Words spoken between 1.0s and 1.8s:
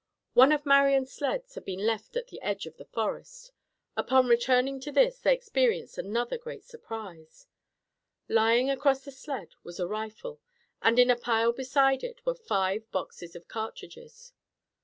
sleds had